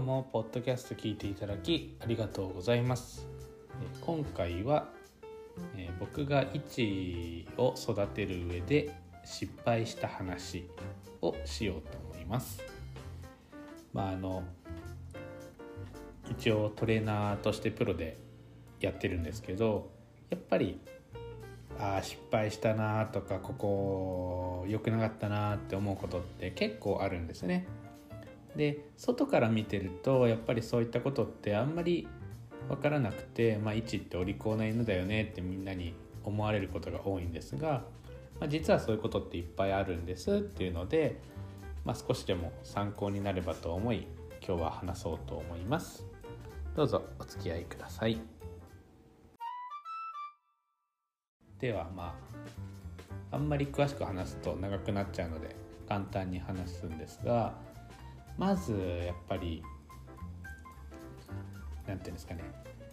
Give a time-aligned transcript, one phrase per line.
[0.00, 3.28] 今日もポッドキャスト聞いていただきありがとうございます
[4.00, 4.88] 今回は
[5.98, 8.94] 僕がイチを育てる上で
[9.26, 10.66] 失敗した話
[11.20, 12.62] をしようと思います
[13.92, 14.42] まああの
[16.30, 18.16] 一応トレーナーとしてプロで
[18.80, 19.90] やってるんですけど
[20.30, 20.80] やっぱり
[21.78, 27.66] ああ失敗したなとかここ良くなかったなって思うことって結構あるんですね。
[28.56, 32.08] で外から見てるとやっぱりそういったことってあんまり
[32.68, 37.84] 分からなくて、まあ、一ってお利口な犬だよねってみんなに思われることが多いんですが、
[38.38, 41.20] まあ、実はそういうことっていっぱいあるんですっていうので、
[41.84, 44.06] まあ、少しでも参考になればと思い
[44.46, 46.04] 今日は話そうと思います。
[46.76, 48.20] どうぞお付き合いください。
[51.58, 52.16] ではま
[53.30, 55.54] ああんまり詳しく話すと長くなっちゃうので
[55.88, 57.54] 簡単に話すんですが
[58.38, 58.72] まず
[59.06, 59.62] やっぱり
[61.86, 62.42] 何て言うんですかね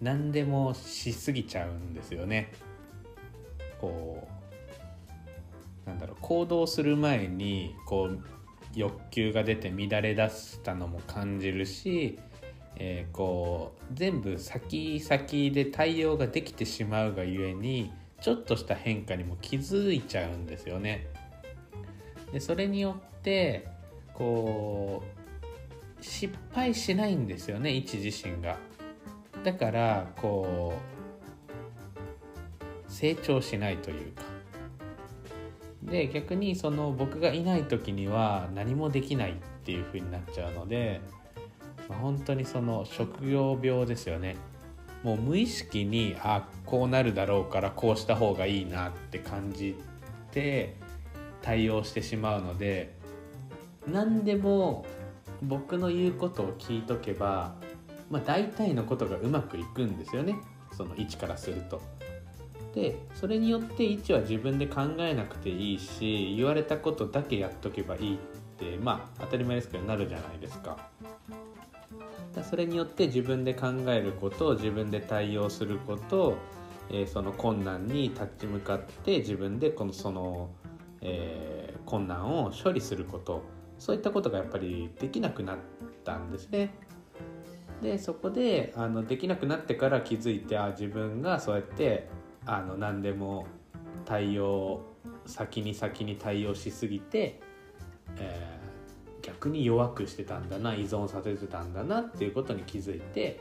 [0.00, 2.52] 何でもしすぎちゃうんですよね。
[3.80, 4.28] こ
[5.86, 8.20] うなんだろう行動する前にこう
[8.74, 12.18] 欲求が出て乱れ出したのも感じるし、
[12.76, 21.08] えー、こう全部先々で対応ができてしまうがゆえにちょっとした変化にも気づいちゃうんですよね。
[22.32, 23.66] でそれによって
[24.12, 25.17] こう
[26.00, 28.58] 失敗しないんですよね一自身が。
[29.44, 30.74] だからこ
[32.88, 34.22] う成長しないというか。
[35.82, 41.00] で逆にその僕がいない時には何もできないっていう風になっちゃうので、
[41.88, 44.36] まあ、本当にその職業病ですよね。
[45.02, 49.76] もう無意識にあこうなるだろうからこうした方がいいなって感じ
[50.32, 50.74] て
[51.40, 52.94] 対応してしまうので
[53.86, 54.84] 何でも
[55.42, 57.54] 僕の言うことを聞いとけば、
[58.10, 60.36] まあ、大体のことがうまくいくんですよね
[60.76, 61.80] その位置からすると。
[62.74, 68.18] でそれによって位置は自分で考えなくていいし言われたことだけやっとけばいいっ
[68.58, 70.88] てまあ当たり前ですけどなるじゃないですか。
[72.42, 76.36] それによって自分で考えること自分で対応すること
[76.90, 80.50] えー、その困難に立ち向かって自分でこのその、
[81.00, 83.42] えー、困難を処理すること
[83.78, 85.58] そういったことがやっぱりできなくなっ
[86.04, 86.74] たんですね。
[87.82, 92.08] でそこであのできなくなってから気づいてあ自分がそうやって
[92.44, 93.46] あの何でも
[94.04, 94.82] 対応
[95.26, 97.40] 先に先に対応しすぎて、
[98.16, 103.40] えー、逆に弱くしてたんだな依存させてたんだなっていうことに気づいて、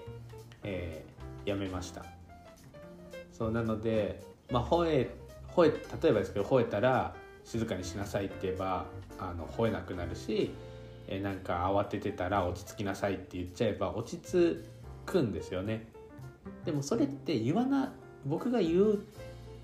[0.63, 2.05] えー、やめました。
[3.31, 4.21] そうなので、
[4.51, 5.15] まあ、吠え
[5.55, 7.15] 吠え例えばですけど吠えたら
[7.47, 8.85] 静かにしなさいって言えば
[9.18, 10.52] あの吠えなくなるし、
[11.08, 14.66] えなんか慌ててたら落ち着きなさいって言っちゃえば落ち着
[15.06, 15.88] くんですよね。
[16.66, 17.94] でもそれって言わな
[18.25, 18.96] 僕が言っ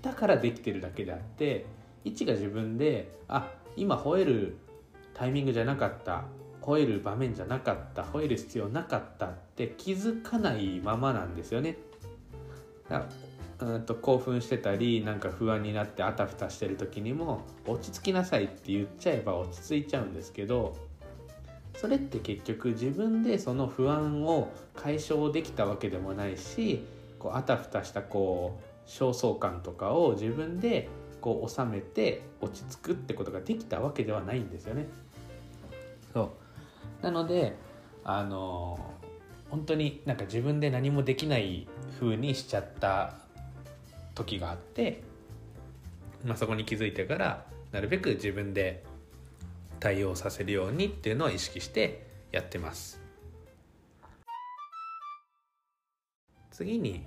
[0.00, 1.66] たからできてるだけであって
[2.04, 4.56] 一が自分であ今吠える
[5.12, 6.24] タイミングじゃなかった
[6.62, 11.76] 吠える場面じゃなかった吠える必要なかったって気づかないままなんですよね。
[12.88, 13.08] だから
[13.64, 20.76] うんと興奮してたりなんか不安になってあたふたしてる時にも落ち着きなさいって言っちゃえば落ち着いちゃうんですけど
[21.76, 26.84] それって結局自分でその不安を解消できたわけでもないし
[27.18, 30.88] こうあたふたしたこう焦燥感とかを自分で
[31.22, 34.86] こう収めて落ち着くってことができたわけではないんですよね。
[36.12, 36.34] そ
[37.00, 37.56] うなので
[38.04, 38.78] あの
[39.48, 41.66] 本当になんか自分で何もできない
[41.98, 43.23] 風にしちゃった
[44.14, 45.02] 時があって、
[46.24, 48.84] まあ、そこに気づいてからなるべく自分で
[49.80, 53.00] 対応させるようにっていうのを意識してやってます。
[56.50, 57.04] 次に、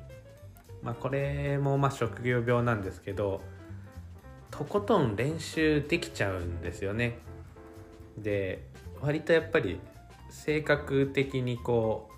[0.83, 3.41] まあ、これもまあ職業病なんですけど
[4.51, 7.19] とことん練習できちゃうんですよね。
[8.17, 8.63] で
[8.99, 9.79] 割とやっぱり
[10.29, 12.09] 性格的にこ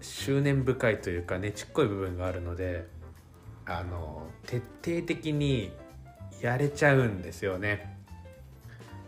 [0.00, 2.86] う執念深いというかねちっこい部分があるので
[3.66, 5.72] あの徹底的に
[6.40, 7.96] やれちゃうんですよね。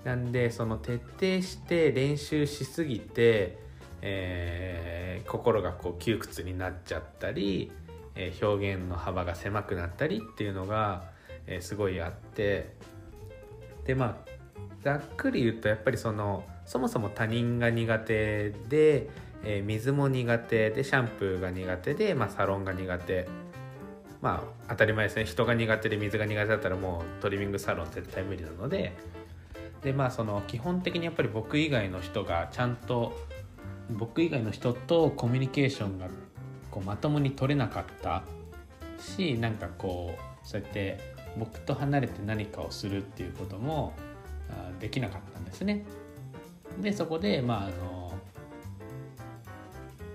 [0.05, 3.59] なんでその徹底して練習しすぎて、
[4.01, 7.71] えー、心がこう窮屈になっちゃったり、
[8.15, 11.05] えー、表現の幅が狭くなったりっていうのが、
[11.47, 12.75] えー、すごいあって
[13.85, 14.29] でまあ
[14.83, 19.09] ざっくり言うとやっぱりそのそもそも他人が苦手で、
[19.45, 23.27] え、水も苦手でシャンプーが苦手で、まあ、サロンが苦手
[24.21, 28.93] まあ当たり前ですね人が苦手で水が苦手だったらもうトリミングサロン絶対無理なので
[29.83, 33.17] でまあその基本的にやっぱり僕以外の人がちゃんと
[33.91, 36.09] 僕以外の人とコミュニケーションが
[36.71, 38.23] こうまともに取れなかった
[38.99, 40.99] しなんかこうそうやって
[41.37, 43.95] 僕と離れて何かをするっていうことも
[44.81, 45.85] できなかったんですね。
[46.81, 48.13] でそこでまああの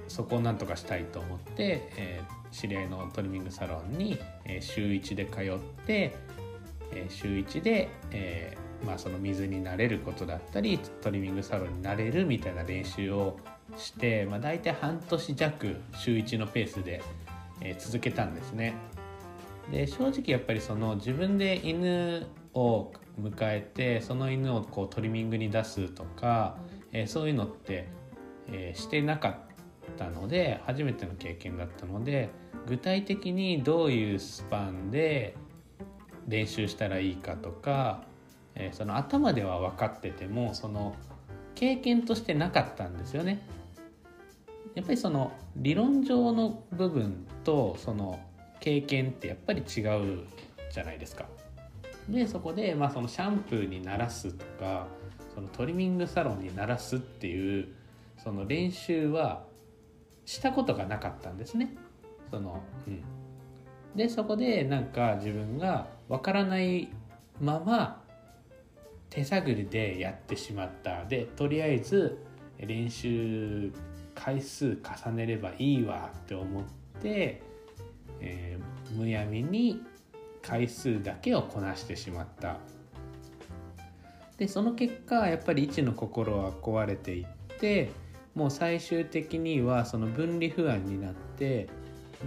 [0.07, 6.15] そこをなんとかしたいと思って、えー、知り合いのトリミングサロンに、え、週1で通って、
[6.91, 13.37] え、週1で、えーまあ、その水になれることだったりトリミングサロンになれるみたいな練習を
[13.77, 17.01] して、まあ、大体半年弱週1のペースで、
[17.61, 18.73] え、続けたんですね。
[19.71, 26.57] で正直やっぱりその自分で犬を迎えてその犬をこうトリミングに出すとか、
[26.91, 27.87] え、そういうのって、
[28.51, 29.35] え、してなかっ
[29.97, 32.29] たので初めての経験だったので
[32.67, 35.35] 具体的にどういうスパンで
[36.27, 38.03] 練習したらいいかとか、
[38.55, 40.95] えー、その頭では分かっててもその
[41.55, 43.45] 経験としてなかったんですよね。
[44.75, 48.19] やっぱりその理論上の部分とその
[48.59, 49.81] 経験ってやっぱり違
[50.15, 50.23] う
[50.71, 51.25] じゃないですか。
[52.09, 54.87] でそこで、まあ、そのシャンプーに慣らすとか
[55.33, 57.67] そのトリミングサロンに慣らすっていう
[58.17, 59.43] その練習は
[60.25, 61.75] したことがなかったんですね。
[62.33, 62.63] その。
[62.87, 63.03] うん、
[63.95, 66.89] でそこでなんか自分がわからない
[67.39, 68.01] まま
[69.11, 71.05] 手探りでやってしまった。
[71.05, 72.17] でとりあえず
[72.57, 73.71] 練習
[74.15, 76.63] 回数重ねればいいわって思っ
[77.01, 77.43] て、
[78.19, 79.83] えー、むやみに
[80.41, 82.57] 回数だけをこなしてしまった。
[84.37, 87.25] でその結果やっぱり一の心は壊れていっ
[87.59, 87.91] て
[88.33, 91.69] もう最終的にはその分離不安になって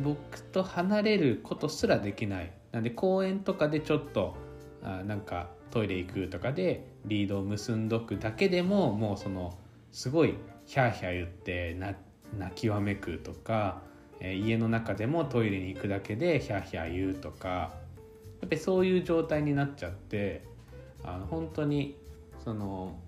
[0.02, 2.52] 僕と離れることすらできない。
[2.72, 4.34] なんで公園とかでちょっと
[4.82, 9.56] あなんかトイレ行くとかでリードを結んどくだけでももうその
[9.93, 10.34] すごい
[10.66, 11.76] ヒャーヒャー言って
[12.38, 13.81] 泣きわめくとか、
[14.20, 17.70] えー、家の中でもトイレに行くだけでヒャーヒャー言うとかやっ
[18.40, 20.44] ぱりそういう状態になっちゃって
[21.04, 21.96] あの本当に
[22.44, 22.99] その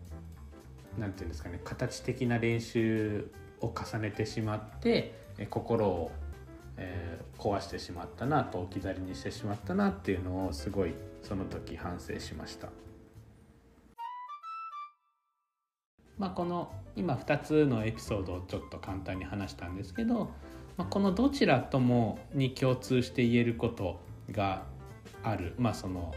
[0.98, 3.30] 何て言うんですかね形的な練習
[3.60, 6.10] を重ねてしまってえ心を、
[6.78, 12.68] えー、壊してしまったなと置き去りにしてしまったなっていうのをすごいその時反省しました。
[16.18, 20.30] まあ、この今2つのエピソードをちょっと簡単に話したんですけど、
[20.76, 24.00] まあ、このどちらともに共通して言えること
[24.32, 24.64] が
[25.22, 26.12] ある、まあ、その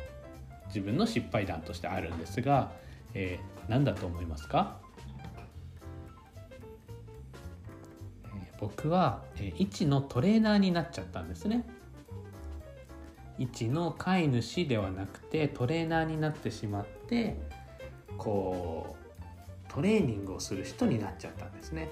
[0.67, 2.71] 自分の失敗談としてあるんですが、
[3.13, 4.80] えー、何だと思いますか、
[8.61, 11.65] 僕は、えー、一のトレーナーになっちゃったんですね。
[13.39, 17.37] 一の飼い主ではなくてトレーナーになってしまって
[18.17, 21.89] こうトレーニングをする人になっちゃったんですね。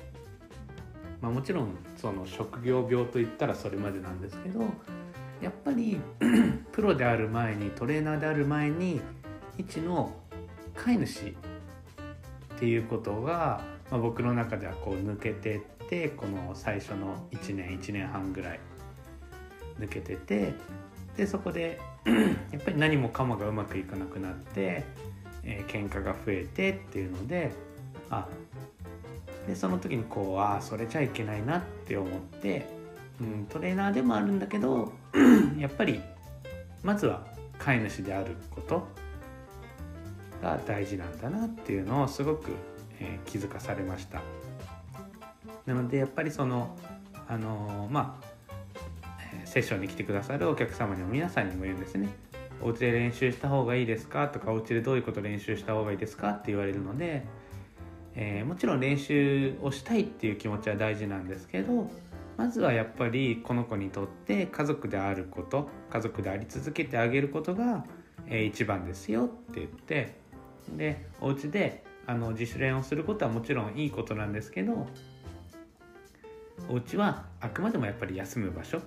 [1.22, 4.62] まあ、もちろんその職業病といったらそれまでなんですけど
[5.42, 6.00] やっぱり
[6.72, 9.02] プロである前にトレーナーである前に
[9.58, 10.14] 一の
[10.76, 11.34] 飼い主っ
[12.60, 18.60] ていうことが、まあ、僕の中ではこう抜けてってこの最初の1年1年半ぐらい
[19.80, 20.54] 抜けてて
[21.18, 21.80] でそこで
[22.52, 24.84] やっぱり何もかもがうまくいかなくなって、
[25.44, 27.52] えー、喧嘩が増えてっていうので
[28.10, 28.28] あ
[29.48, 32.80] でその時にこうああそれじゃいけないなって思って
[33.22, 34.94] うん、トレーナーでもあるんだけど
[35.60, 36.02] やっぱり
[36.84, 37.26] まずは
[37.58, 38.88] 飼い主であること
[40.42, 42.52] が大事なんだなっていうのをすごく、
[43.00, 44.22] えー、気づかされました。
[45.70, 46.76] なのでやっぱりその
[47.28, 48.26] あの、まあ
[49.46, 52.10] セッションに来てくださるお客様にも皆さんにも言うんですね。
[52.62, 54.28] お家で練習した方がいいですか？
[54.28, 56.32] とかお家でどういうこと練習した方がいいですか？
[56.32, 57.24] って言われるので、
[58.16, 61.90] えー、もちろん練習をしたいっていう気持ちは大事なんですけど
[62.36, 67.86] まずはやっぱりこの子にとって家族であること家族であり続けてあげることが、
[68.28, 70.16] えー、一番ですよって言って
[70.76, 74.88] でお家であの自主練をすることはもちろんいいことなんですけど
[76.68, 78.82] お家はあくまでもやっぱり休む場所。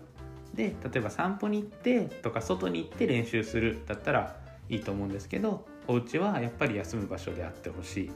[0.54, 4.36] で例えば散歩に行ってとか外に行って練習するだったら
[4.68, 8.10] いいと思うんですけどお家はやっぱり休む場所であってほしい、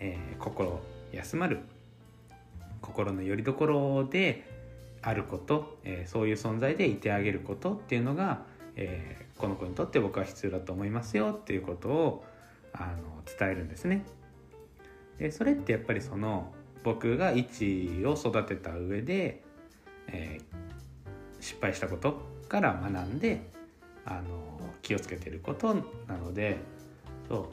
[0.00, 0.80] えー、心
[1.12, 1.60] 休まる。
[2.82, 4.44] 心の拠り所で
[5.02, 8.42] あること、えー、そういう存在でいてあげることっていうのが、
[8.76, 11.36] えー、この子にとって僕は必要だと思いますよ。
[11.38, 12.24] っていうことを
[12.72, 14.04] あの伝えるんですね。
[15.18, 16.52] でそれってやっぱりその
[16.86, 19.42] 僕が一を育てた上で、
[20.06, 23.50] えー、失敗したことから学んで
[24.04, 25.74] あの気をつけてること
[26.06, 26.58] なので
[27.28, 27.50] そ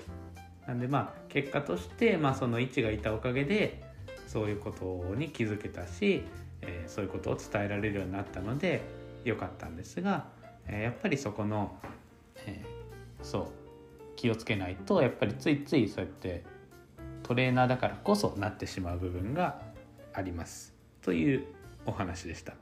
[0.66, 0.68] う。
[0.68, 3.82] なんでまあ結果として、まあ、その位置がいたおかげで
[4.28, 6.22] そういうことに気づけたし、
[6.62, 8.84] えー、そういうことを伝えられるようになったので
[9.26, 10.28] 良かったんですが、
[10.68, 11.76] えー、やっぱりそこの、
[12.46, 12.64] え、
[13.24, 13.48] そう。
[14.16, 16.44] 気をつけないとやっぱりついついそうやって
[17.24, 19.62] トレーナーだからこそなってしまう部分が
[20.14, 21.46] ありますという
[21.86, 22.54] お話でした。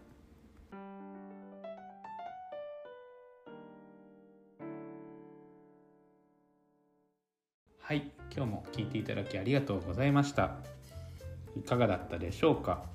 [7.81, 10.55] はい、今日も聞いていただきありがとうございました。
[11.57, 12.85] いかがだったでしょうか？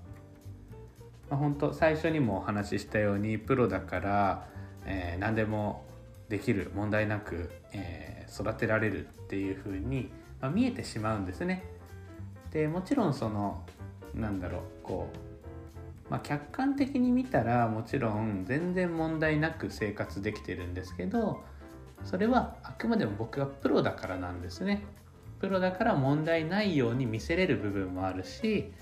[1.29, 4.49] まあ、本当最初にもお話ししたようにプロだから、
[4.87, 5.85] えー、何でも
[6.31, 11.65] できる問題なく、えー、育てられるっていうふうに、まあ、見えてしまうんですね。
[12.53, 13.65] でもちろんその
[14.15, 15.11] なんだろうこ
[16.09, 21.43] う、まあ、客観的に見たらもちろん全然問題なく生活できてるんですけど
[22.05, 24.85] それはあくまでも僕がプロだからなんですね。
[25.41, 28.73] プロだから問題ないように見せれる部分もあるし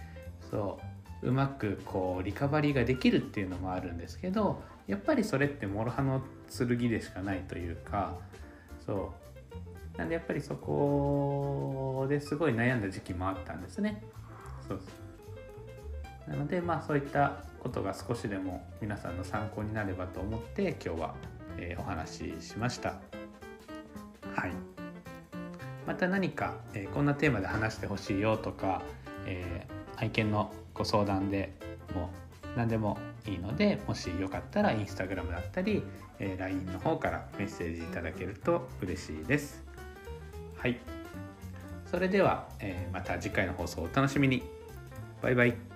[0.50, 0.78] そ
[1.23, 6.23] ううまくこうリカバリーができるっていうのもあるんですけどやっぱりそれって諸刃の
[6.56, 8.14] 剣でしかないというか
[8.87, 9.23] そう
[9.96, 14.02] なんでやっぱりそこですごい悩んだ時期もあったんですね。
[14.66, 14.80] そう
[16.28, 21.14] なのでまあそういったことが少しでも皆さんの参考になればと思って今日は、
[21.58, 23.00] えー、お話ししました。
[24.34, 24.52] はい。
[25.86, 28.82] また何か、えー、こんなテーマで話してほしいよとか、
[29.26, 31.52] えー、愛犬のご相談で
[31.94, 32.10] も
[32.56, 35.82] 何でもいいのでもしよかったらインスタグラムだったり、
[36.18, 39.63] えー、LINE の方からメッセージいただけると嬉しいです。
[40.64, 40.78] はい。
[41.90, 44.42] それでは、えー、また次回の放送をお楽しみに。
[45.21, 45.73] バイバイ。